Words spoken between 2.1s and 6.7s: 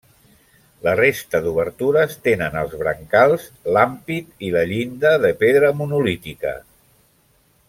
tenen els brancals, l’ampit i la llinda de pedra monolítica.